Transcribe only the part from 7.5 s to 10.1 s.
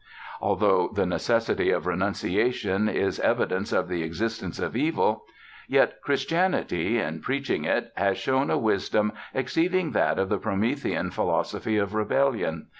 it, has shown a wisdom exceeding